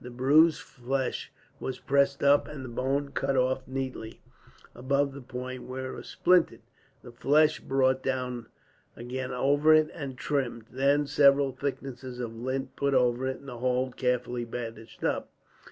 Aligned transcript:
The 0.00 0.10
bruised 0.10 0.60
flesh 0.62 1.32
was 1.58 1.80
pressed 1.80 2.22
up, 2.22 2.44
the 2.46 2.68
bone 2.68 3.10
cut 3.10 3.36
off 3.36 3.66
neatly, 3.66 4.20
above 4.76 5.12
the 5.12 5.20
point 5.20 5.64
where 5.64 5.92
it 5.92 5.96
was 5.96 6.08
splintered, 6.08 6.60
the 7.02 7.10
flesh 7.10 7.58
brought 7.58 8.00
down 8.00 8.46
again 8.94 9.32
over 9.32 9.74
it 9.74 9.90
and 9.92 10.16
trimmed, 10.16 10.66
then 10.70 11.08
several 11.08 11.50
thicknesses 11.50 12.20
of 12.20 12.32
lint 12.36 12.76
put 12.76 12.94
over 12.94 13.26
it, 13.26 13.40
and 13.40 13.48
the 13.48 13.58
whole 13.58 13.90
carefully 13.90 14.44
bandaged 14.44 15.04
up. 15.04 15.32